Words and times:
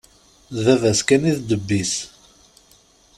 D 0.53 0.57
baba-s 0.65 0.99
kan 1.07 1.27
i 1.29 1.31
d 1.37 1.39
ddeb-is. 1.41 1.93